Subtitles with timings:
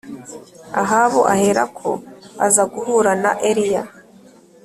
[0.81, 1.91] Ahabu aherako
[2.45, 3.83] aza guhura na Eliya